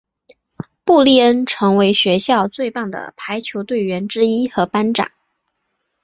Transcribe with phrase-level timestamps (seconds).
[0.83, 5.11] 布丽恩成为学校最棒的排球队员之一和班长。